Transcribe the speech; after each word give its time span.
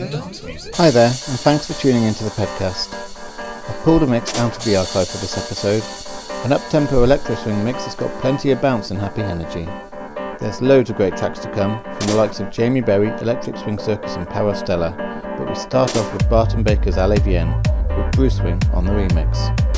Hi 0.00 0.90
there, 0.90 1.08
and 1.08 1.38
thanks 1.40 1.66
for 1.66 1.74
tuning 1.74 2.04
into 2.04 2.24
the 2.24 2.30
podcast. 2.30 2.94
I've 3.68 3.82
pulled 3.82 4.02
a 4.02 4.06
mix 4.06 4.34
out 4.38 4.56
of 4.56 4.64
the 4.64 4.76
archive 4.76 5.06
for 5.06 5.18
this 5.18 5.36
episode. 5.36 5.82
An 6.46 6.52
up-tempo 6.52 7.04
electro 7.04 7.34
swing 7.34 7.62
mix 7.62 7.82
that's 7.82 7.96
got 7.96 8.10
plenty 8.22 8.50
of 8.50 8.62
bounce 8.62 8.90
and 8.90 8.98
happy 8.98 9.20
energy. 9.20 9.68
There's 10.38 10.62
loads 10.62 10.88
of 10.88 10.96
great 10.96 11.18
tracks 11.18 11.40
to 11.40 11.52
come 11.52 11.82
from 11.82 12.06
the 12.06 12.14
likes 12.14 12.40
of 12.40 12.50
Jamie 12.50 12.80
Berry, 12.80 13.08
Electric 13.20 13.58
Swing 13.58 13.78
Circus 13.78 14.16
and 14.16 14.26
Parov 14.26 14.56
Stelar, 14.64 14.96
but 15.36 15.46
we 15.46 15.54
start 15.54 15.94
off 15.94 16.10
with 16.14 16.30
Bart&Baker's 16.30 16.96
Vienne 16.96 17.54
with 17.54 18.14
BruSwing 18.14 18.74
on 18.74 18.86
the 18.86 18.92
remix. 18.92 19.69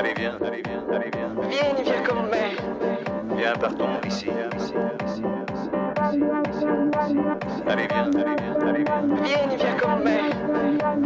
Allez, 0.00 0.14
viens, 0.16 0.38
allez, 0.40 0.62
viens, 0.62 0.82
allez, 0.90 1.10
viens. 1.12 1.34
Vieni 1.46 1.82
via 1.84 2.02
con 2.02 2.30
me. 2.30 3.36
Viens, 3.36 3.58
partons 3.58 4.06
ici. 4.06 4.30
ici, 4.56 4.72
ici, 5.04 5.22
Allez, 7.66 7.86
viens, 7.86 8.16
allez, 8.16 8.36
viens, 8.40 8.62
allez, 8.62 8.84
viens. 8.84 9.20
Vieni 9.20 9.56
via 9.56 9.76
con 9.76 10.02
me. 10.02 10.30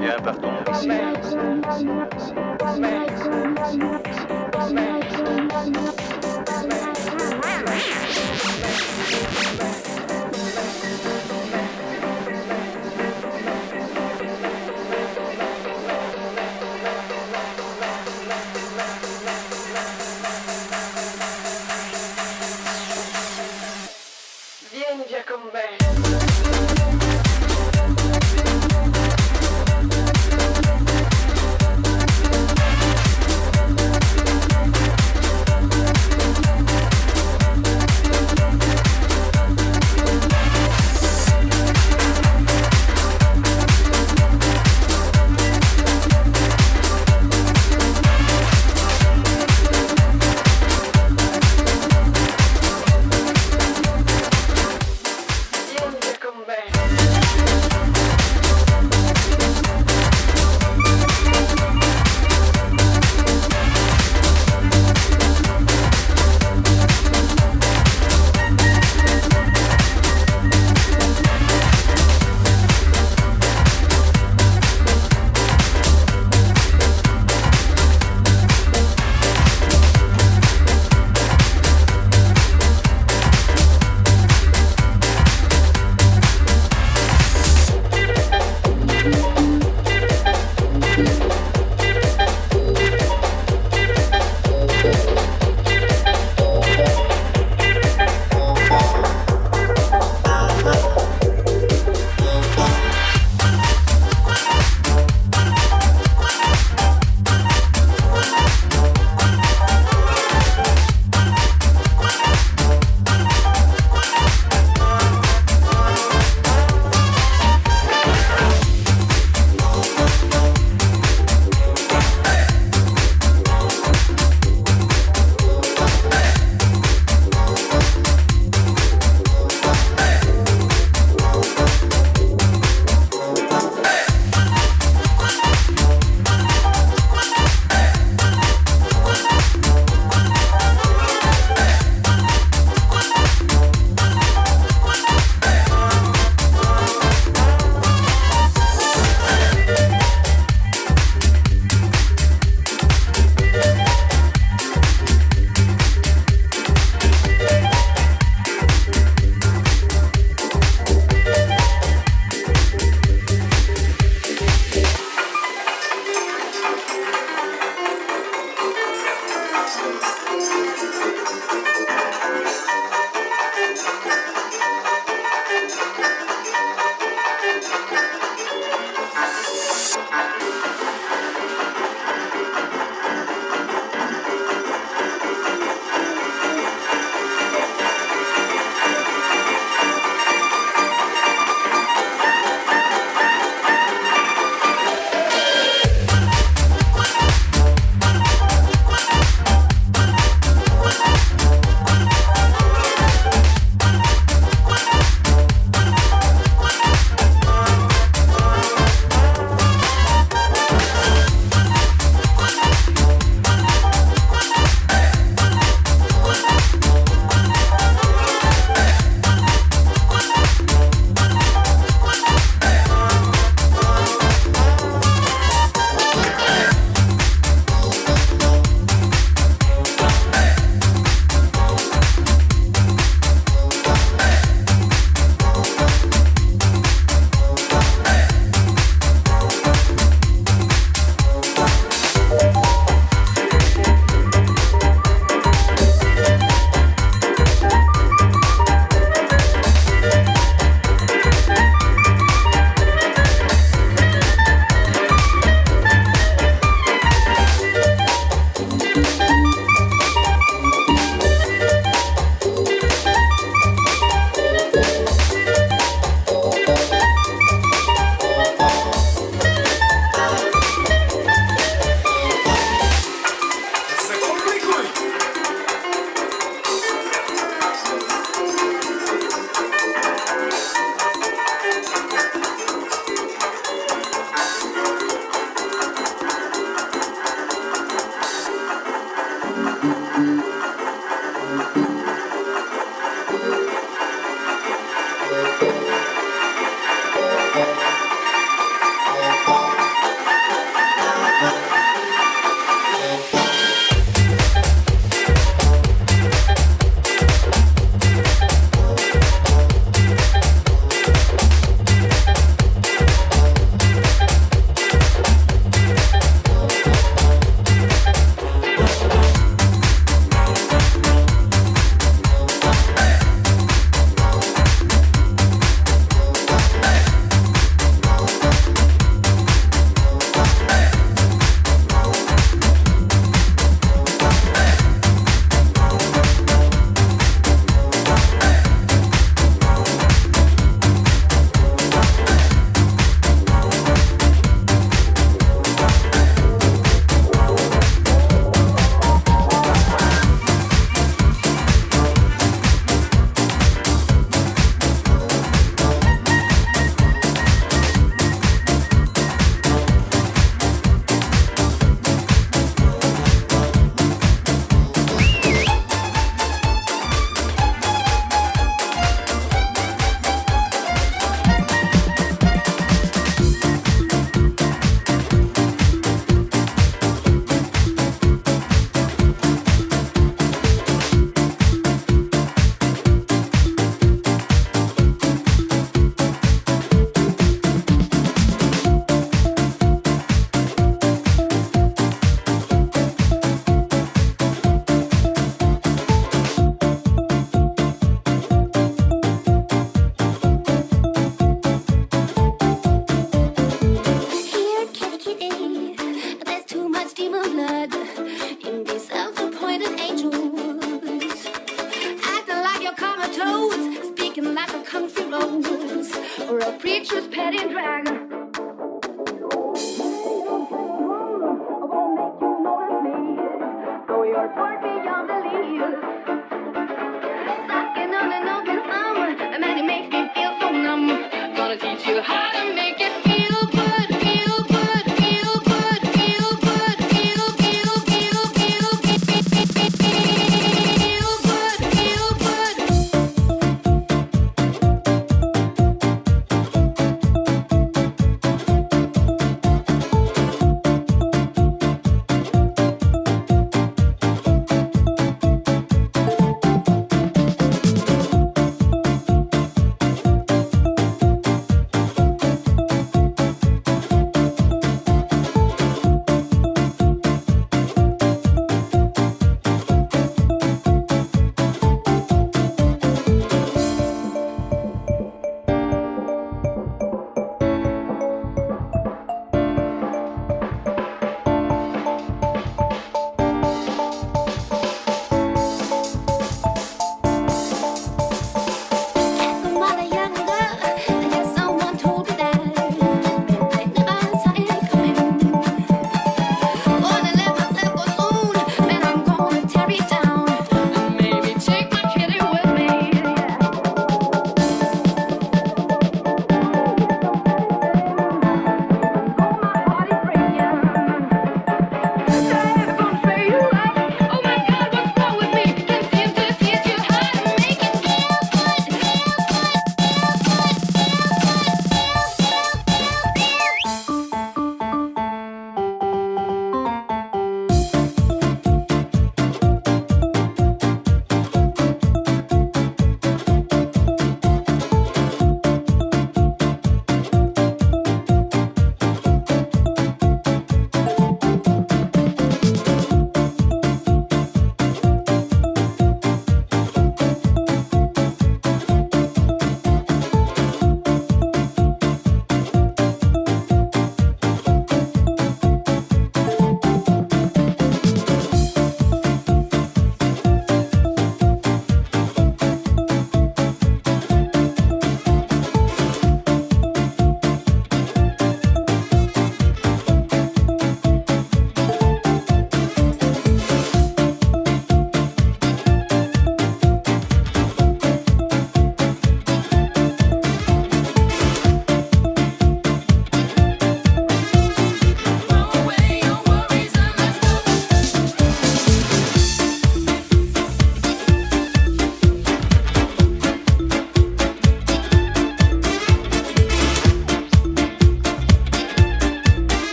Viens, 0.00 0.20
partons 0.22 0.68
ici. 0.70 0.88
ici, 0.88 1.38
ici, 1.70 1.88
ici, 2.18 2.34
Con 3.78 3.99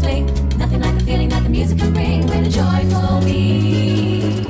asleep. 0.00 0.26
Nothing 0.56 0.80
like 0.80 0.98
the 0.98 1.04
feeling 1.04 1.28
that 1.28 1.42
the 1.42 1.48
music 1.48 1.78
can 1.78 1.92
bring 1.92 2.26
with 2.26 2.46
a 2.46 2.50
joyful 2.50 3.20
beat. 3.24 4.46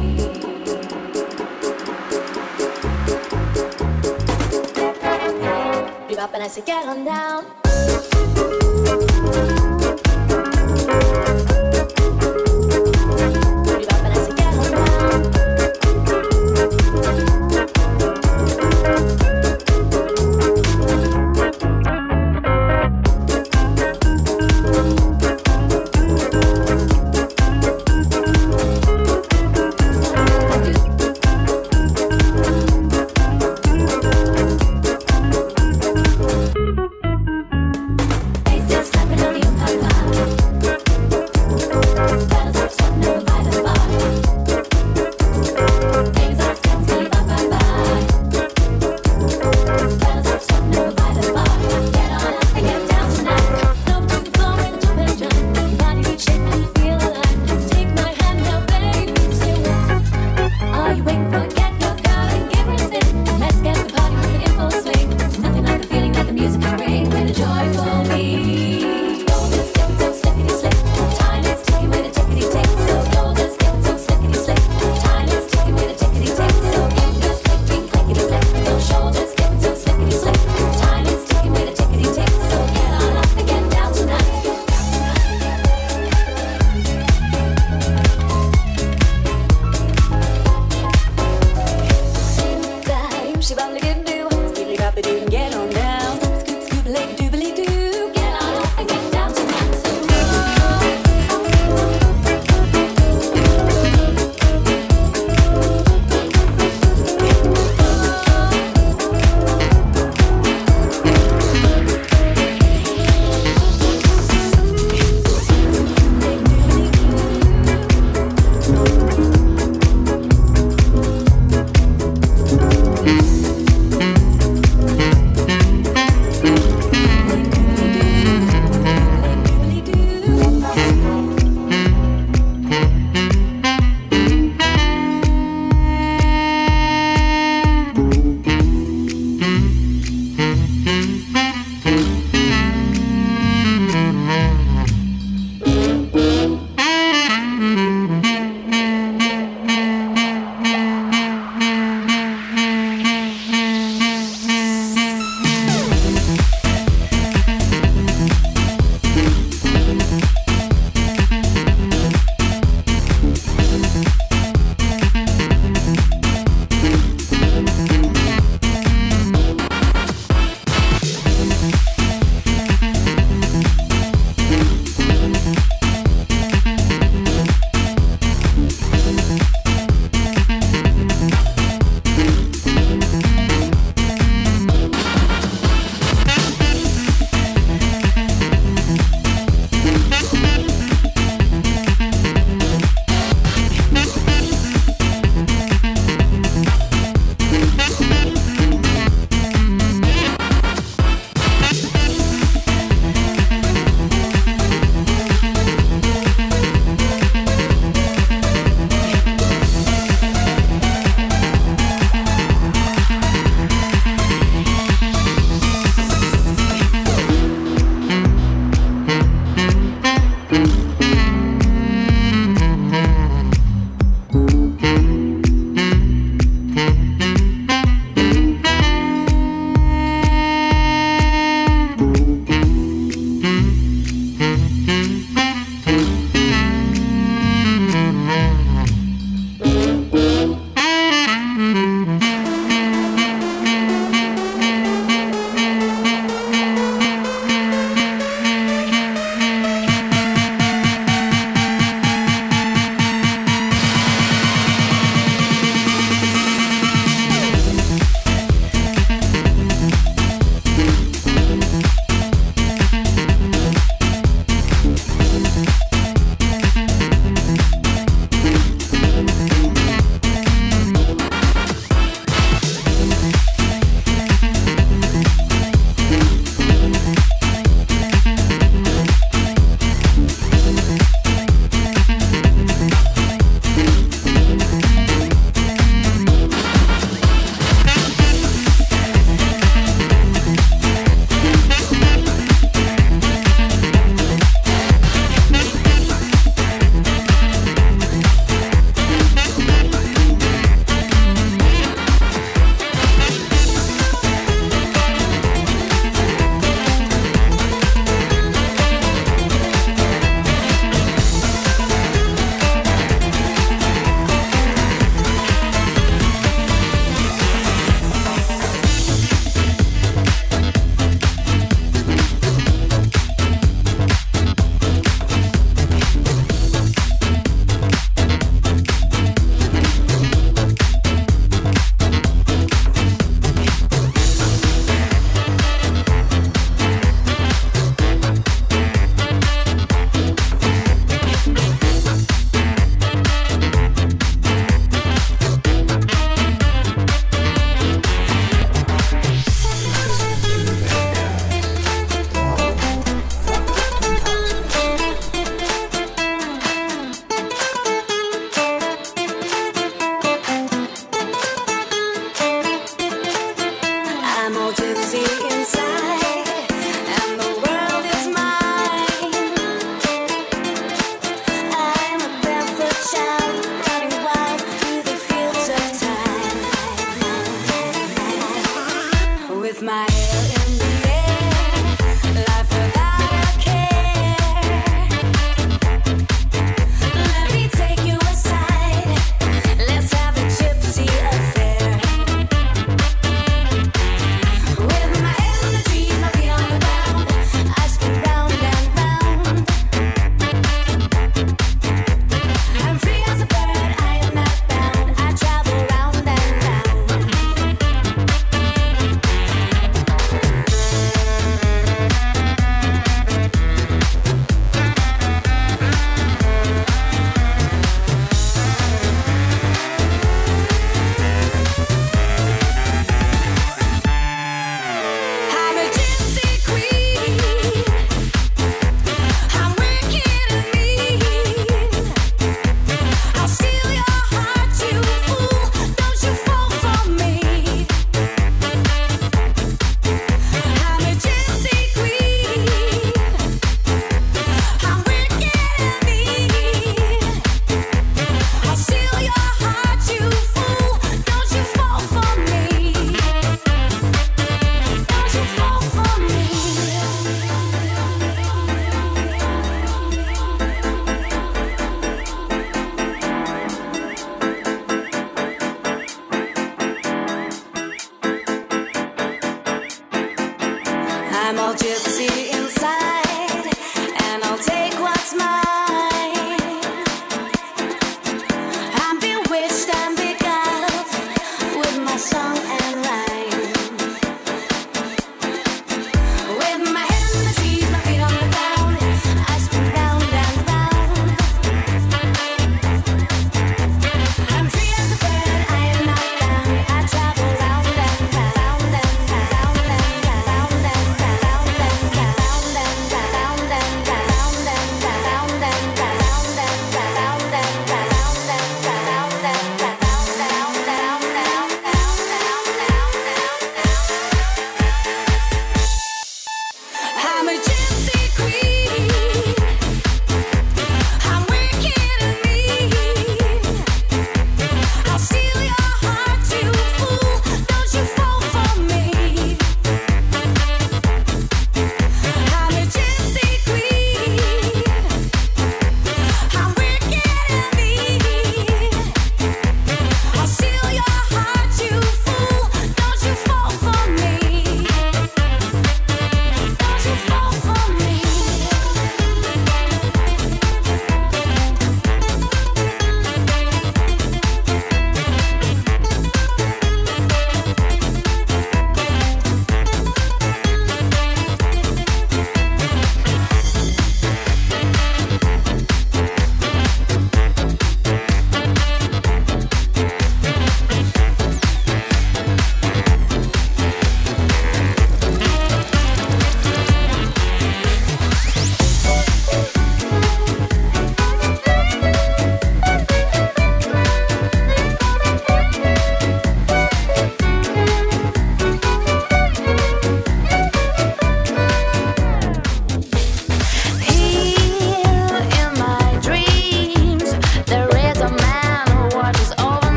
Bebop 6.09 6.35
and 6.35 6.43
I 6.43 6.49
say, 6.49 6.63
get 6.63 6.87
on 6.87 7.05
down. 7.05 7.70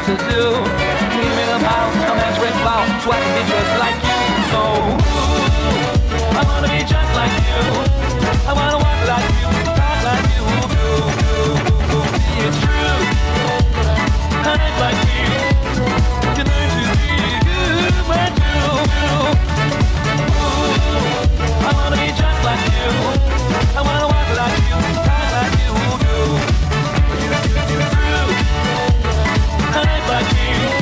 What 0.00 0.18
to 0.18 0.24
do. 0.30 0.42
Give 1.12 1.32
me 1.36 1.44
the 1.44 1.58
power, 1.64 1.90
a 1.92 2.14
man's 2.16 2.38
red 2.38 2.54
flower, 2.62 2.86
so 3.00 3.10
I 3.10 3.18
can 3.20 3.32
be 3.36 3.42
just 3.50 3.72
like 3.80 3.98
you. 4.08 4.20
So, 4.50 4.60
ooh, 4.72 5.60
I 6.36 6.42
wanna 6.48 6.68
be 6.68 6.80
just 6.84 7.12
like 7.16 7.34
you. 7.48 7.60
I 8.48 8.52
wanna 8.52 8.78
walk 8.78 9.00
like 9.08 9.28
you, 9.40 9.48
talk 9.66 9.98
like 10.08 10.26
you 10.36 10.44
do. 10.74 10.88
See, 12.16 12.46
it's 12.46 12.58
true. 12.60 13.00
I 14.40 14.52
ain't 14.64 14.78
like 14.84 15.00
you. 15.10 15.28
Can 16.36 16.46
learn 16.48 16.70
to 16.70 16.84
be 17.00 17.20
human 17.44 18.32
too. 18.40 18.72
I 21.60 21.70
wanna 21.76 21.96
be 22.00 22.08
just 22.20 22.40
like 22.48 22.64
you. 22.76 22.88
I 23.76 23.80
wanna 23.82 24.06
walk 24.12 24.28
like 24.40 24.58
you, 24.68 24.78
talk 25.04 25.24
like 25.36 25.54
you 25.64 25.74
do. 26.04 26.49
Like 30.10 30.74
you. 30.74 30.79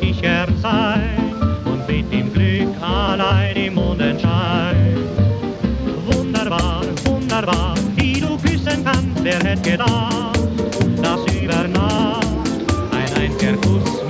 sicher 0.00 0.46
sein 0.62 1.34
und 1.64 1.86
mit 1.86 2.10
dem 2.12 2.32
Glück 2.32 2.68
allein 2.82 3.56
im 3.56 3.74
Mondenschein. 3.74 4.96
Wunderbar, 6.06 6.82
wunderbar, 7.04 7.74
wie 7.96 8.20
du 8.20 8.36
küssen 8.38 8.84
kannst, 8.84 9.22
wer 9.22 9.38
hätte 9.40 9.70
gedacht, 9.70 10.38
dass 11.02 11.20
über 11.34 11.68
Nacht 11.68 12.26
ein 12.92 13.22
einziger 13.22 13.56
Kuss 13.56 14.09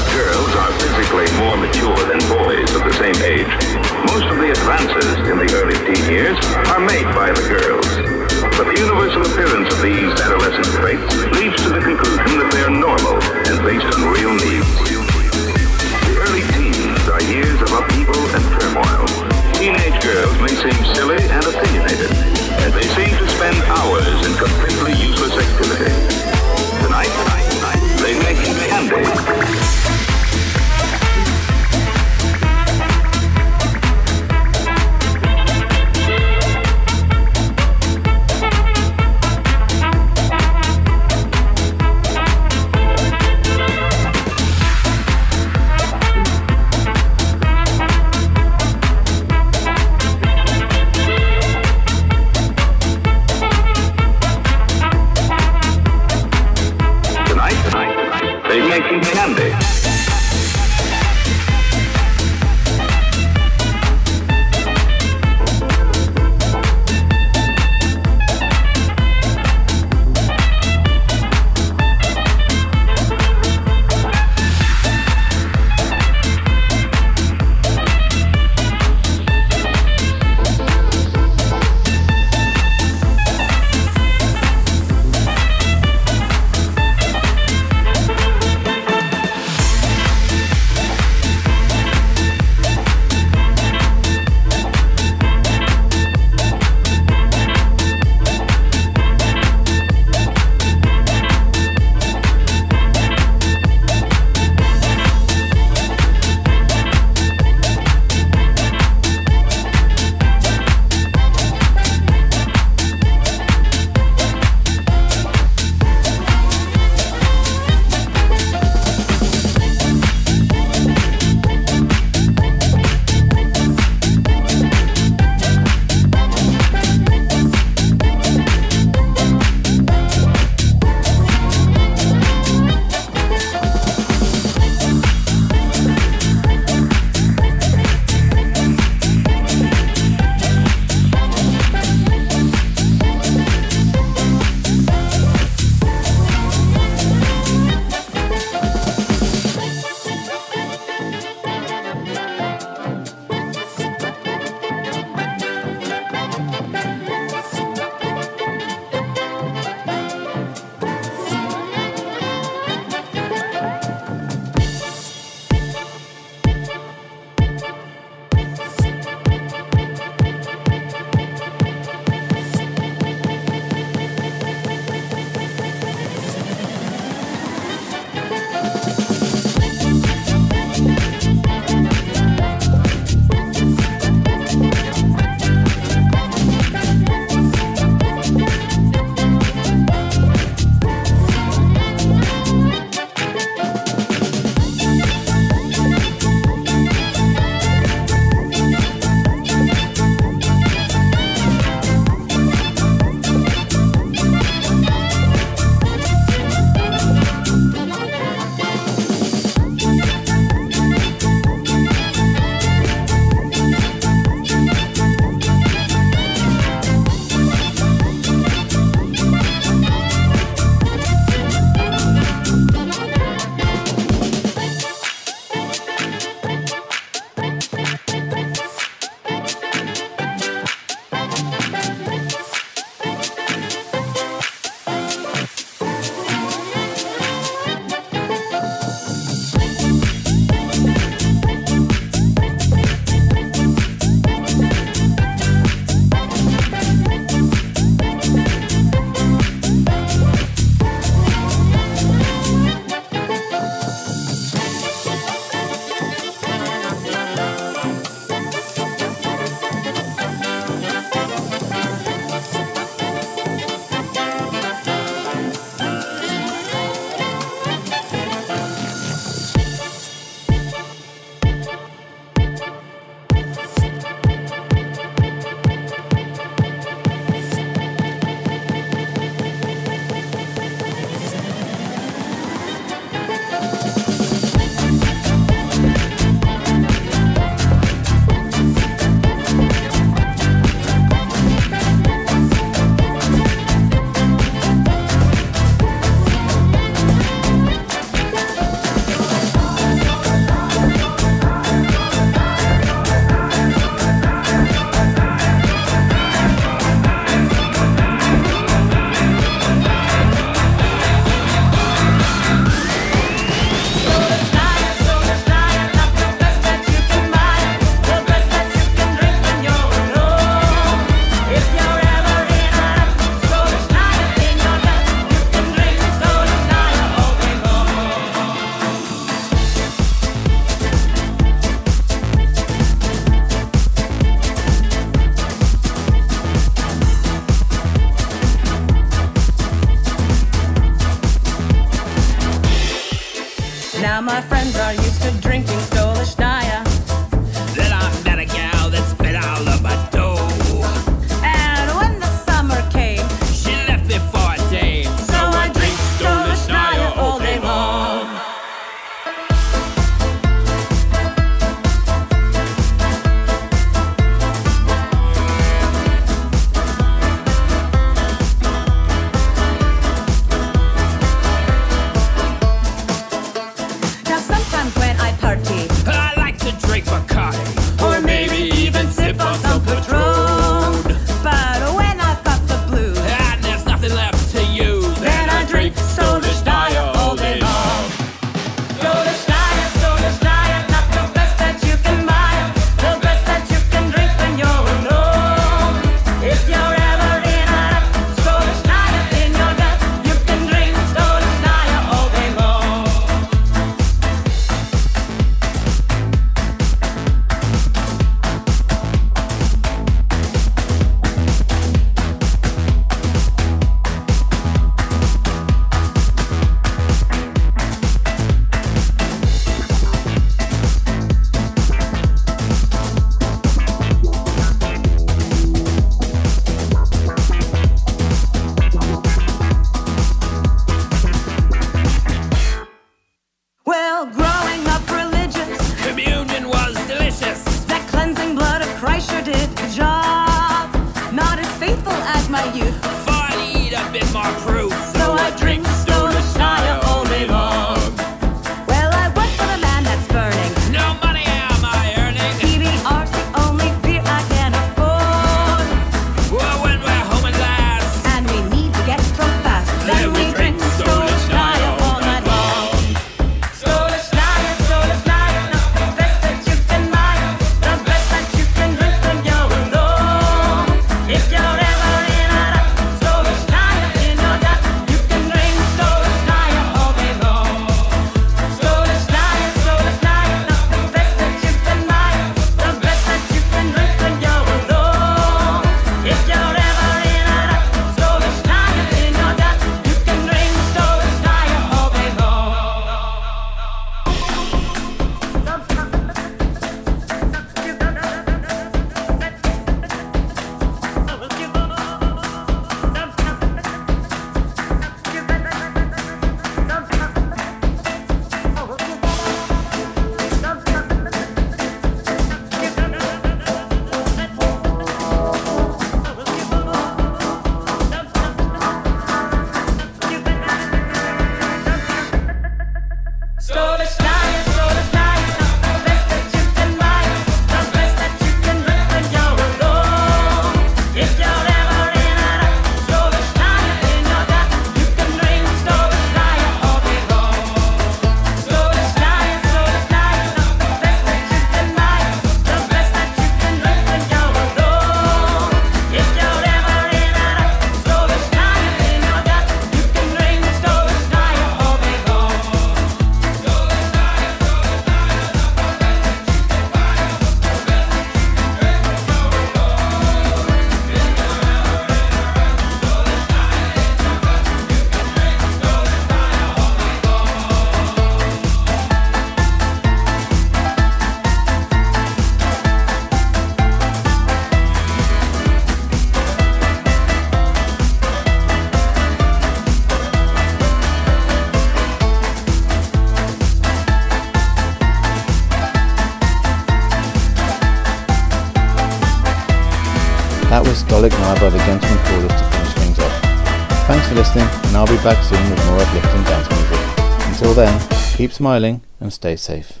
keep 598.46 598.52
smiling 598.52 599.02
and 599.18 599.32
stay 599.32 599.56
safe. 599.56 600.00